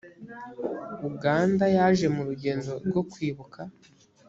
[1.09, 3.61] uganda yaje mu urugendo rwo kwibuka